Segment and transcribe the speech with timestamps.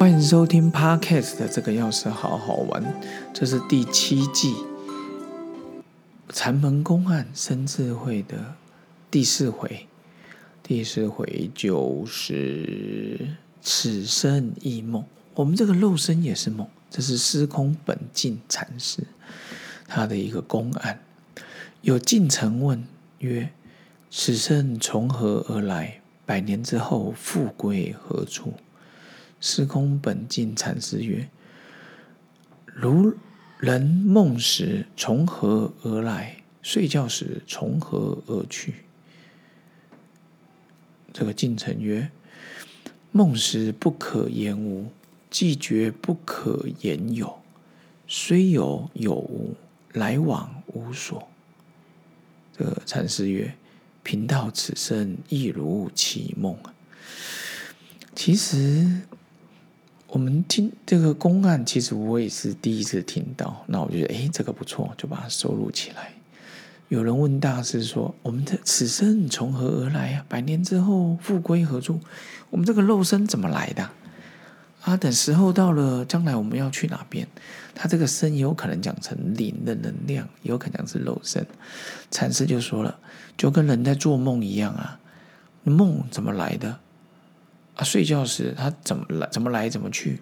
[0.00, 2.82] 欢迎收听 Podcast 的这个钥匙好好玩，
[3.34, 4.54] 这是第七季
[6.30, 8.54] 禅门公案生智慧的
[9.10, 9.86] 第四回，
[10.62, 15.04] 第四回就是此生亦梦。
[15.34, 19.04] 我们这个肉身也是梦，这是司空本净禅师
[19.86, 21.02] 他的一个公案。
[21.82, 22.82] 有进臣问
[23.18, 23.50] 曰
[24.10, 26.00] ：“此生从何而来？
[26.24, 28.54] 百年之后复归何处？”
[29.40, 31.26] 司空本净禅师曰
[32.66, 33.14] ：“如
[33.58, 36.36] 人梦时从何而来？
[36.62, 38.74] 睡觉时从何而去？”
[41.10, 42.10] 这个进程曰
[43.12, 44.90] ：“梦时不可言无，
[45.30, 47.40] 既觉不可言有。
[48.06, 49.56] 虽有有无，
[49.94, 51.28] 来往无所。”
[52.56, 53.54] 这个禅师曰
[54.04, 56.54] ：“贫道此生亦如其梦。”
[58.14, 59.00] 其实。
[60.12, 63.64] 我们听这个公案，其实我也是第一次听到。
[63.68, 66.12] 那我觉得，哎，这个不错，就把它收录起来。
[66.88, 70.26] 有人问大师说：“我们的此生从何而来啊？
[70.28, 72.00] 百年之后复归何处？
[72.50, 73.88] 我们这个肉身怎么来的？
[74.82, 77.28] 啊，等时候到了，将来我们要去哪边？
[77.72, 81.46] 他这个身有可能讲成灵的能量，有可能是肉身。
[82.10, 82.98] 禅师就说了，
[83.36, 84.98] 就跟人在做梦一样啊，
[85.62, 86.80] 梦怎么来的？”
[87.80, 89.26] 他睡觉时，他怎么来？
[89.30, 89.66] 怎么来？
[89.70, 90.20] 怎么去？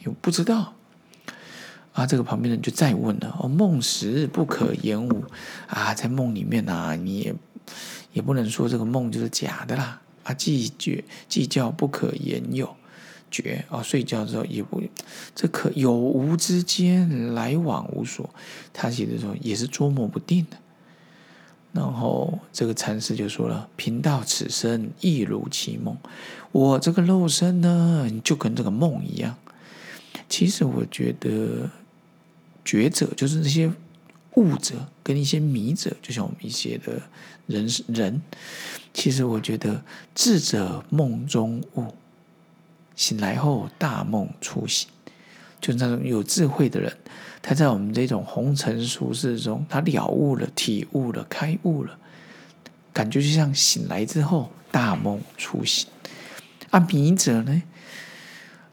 [0.00, 0.74] 又不知道。
[1.92, 5.22] 啊，这个旁边人就再问了：“哦，梦时不可言无
[5.68, 7.34] 啊，在梦里面啊，你也
[8.12, 10.00] 也不能说这个梦就是假的啦。
[10.24, 12.68] 啊，既觉计较不可言有
[13.30, 14.82] 觉啊，睡觉之后也不
[15.36, 18.28] 这可有无之间来往无所，
[18.72, 20.56] 他写的时候也是捉摸不定的。”
[21.72, 25.96] 然后这个禅师就说了：“贫道此生亦如其梦，
[26.50, 29.36] 我这个肉身呢，就跟这个梦一样。
[30.28, 31.70] 其实我觉得
[32.64, 33.72] 觉者就是那些
[34.34, 37.00] 悟者跟一些迷者，就像我们一些的
[37.46, 38.20] 人人。
[38.92, 39.82] 其实我觉得
[40.14, 41.94] 智者梦中悟，
[42.96, 44.88] 醒来后大梦初醒。”
[45.60, 46.96] 就是那种有智慧的人，
[47.42, 51.98] 他在我们这种红尘俗世中，他了悟了、体悟了、开悟了，
[52.92, 55.88] 感觉就像醒来之后大梦初醒。
[56.70, 57.62] 啊，迷者呢？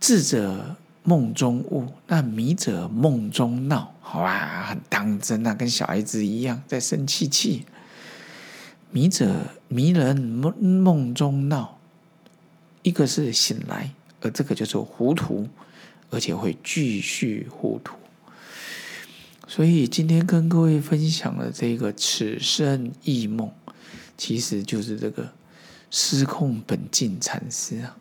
[0.00, 7.66] 智者梦中悟，那迷者梦中闹，好吧，很当真啊，跟小孩子一样在生气气。
[8.90, 11.78] 迷者迷人梦梦中闹，
[12.82, 15.48] 一个是醒来，而这个就是糊涂。
[16.12, 17.96] 而且会继续糊涂，
[19.48, 23.50] 所以今天跟各位分享的这个此生异梦，
[24.18, 25.32] 其实就是这个
[25.90, 27.96] 失控本净禅师啊，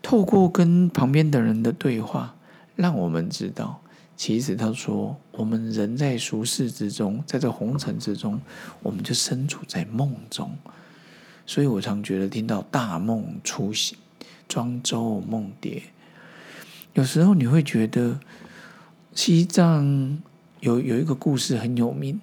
[0.00, 2.34] 透过跟旁边的人的对话，
[2.76, 3.82] 让我们知道，
[4.16, 8.40] 其实他说，我们人在俗世之中，在这红尘之中，
[8.82, 10.50] 我们就身处在梦中，
[11.44, 13.98] 所以我常觉得听到大梦初醒，
[14.48, 15.82] 庄周梦蝶。
[16.94, 18.18] 有时候你会觉得
[19.14, 20.18] 西藏
[20.60, 22.20] 有有一个故事很有名，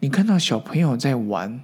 [0.00, 1.60] 你看到小朋友在玩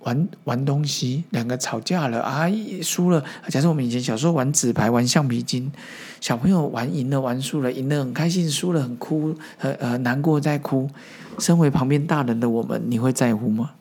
[0.00, 2.46] 玩玩东西，两个吵架了啊，
[2.82, 3.24] 输了。
[3.48, 5.70] 假设我们以前小时候玩纸牌、玩橡皮筋，
[6.20, 10.90] 小朋友玩赢了、玩输了，赢了很开心，输了很哭，呃呃难过在哭。
[11.38, 13.72] 身为旁边大人的我们，你会在乎吗？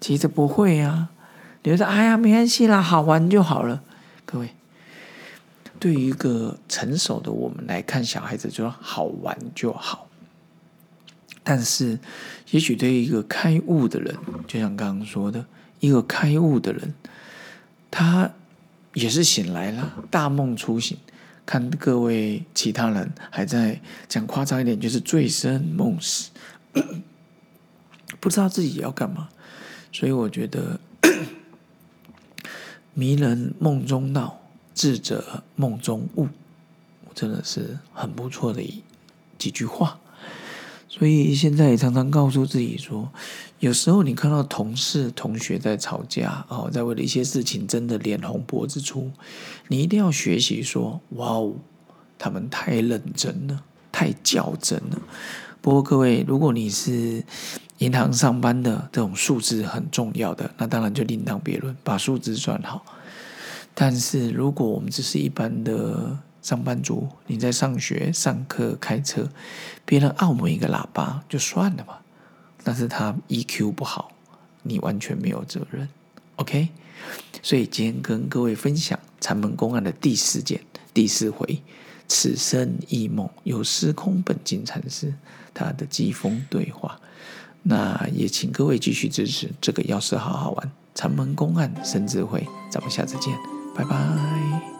[0.00, 1.08] 其实不会啊，
[1.62, 3.82] 你会说：“哎呀，没关系啦，好玩就好了。”
[4.26, 4.50] 各位。
[5.84, 10.08] 对于一个成熟的我们来看，小孩子就说好玩就好。
[11.42, 11.98] 但是，
[12.52, 15.44] 也许对于一个开悟的人，就像刚刚说的，
[15.80, 16.94] 一个开悟的人，
[17.90, 18.30] 他
[18.94, 20.96] 也是醒来了，大梦初醒。
[21.44, 23.78] 看各位其他人还在
[24.08, 26.30] 讲夸张一点，就是醉生梦死，
[28.18, 29.28] 不知道自己要干嘛。
[29.92, 30.80] 所以，我觉得
[32.94, 34.40] 迷人梦中闹。
[34.74, 36.28] 智者梦中悟，
[37.14, 38.82] 真的是很不错的一
[39.38, 39.98] 几句话。
[40.88, 43.10] 所以现在也常常告诉自己说，
[43.58, 49.10] 有时候你看到同事、同学在吵架，哦，在为了一些事情真的脸红脖子粗，
[49.66, 51.54] 你一定要学习说：哇哦，
[52.16, 53.60] 他们太认真了，
[53.90, 55.02] 太较真了。
[55.60, 57.24] 不过各位，如果你是
[57.78, 62.84] 银行上班的，这种数字很重要的，那当然就另当别论，把数字算好。
[63.74, 69.28] 但是，如果我们只是一般的上班族，你在上学、上课、开车，
[69.84, 72.00] 别人按我们一个喇叭就算了吧。
[72.62, 74.12] 但是他 EQ 不好，
[74.62, 75.88] 你完全没有责任。
[76.36, 76.68] OK，
[77.42, 80.60] 所以今天跟各位分享禅门公案的第四件，
[80.92, 81.60] 第四回，
[82.06, 85.12] 此生异梦，有司空本净禅师
[85.52, 87.00] 他的机锋对话。
[87.64, 93.34] 那也请各位继续支持这个药师好好玩禅门公案生智慧，咱们下次见，
[93.74, 94.73] 拜拜。